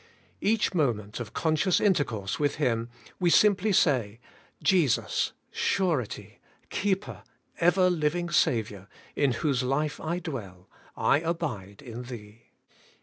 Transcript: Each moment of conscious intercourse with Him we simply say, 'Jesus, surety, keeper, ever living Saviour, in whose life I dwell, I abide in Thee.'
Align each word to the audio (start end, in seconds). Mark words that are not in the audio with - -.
Each 0.41 0.73
moment 0.73 1.19
of 1.19 1.31
conscious 1.35 1.79
intercourse 1.79 2.39
with 2.39 2.55
Him 2.55 2.89
we 3.19 3.29
simply 3.29 3.71
say, 3.71 4.19
'Jesus, 4.63 5.33
surety, 5.51 6.39
keeper, 6.71 7.21
ever 7.59 7.87
living 7.87 8.31
Saviour, 8.31 8.87
in 9.15 9.31
whose 9.33 9.61
life 9.61 9.99
I 10.01 10.17
dwell, 10.17 10.67
I 10.97 11.19
abide 11.19 11.83
in 11.83 12.01
Thee.' 12.01 12.45